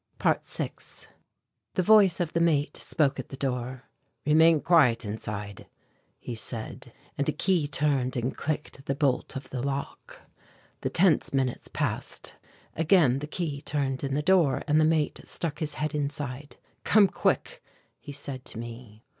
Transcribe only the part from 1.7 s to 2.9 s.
The voice of the mate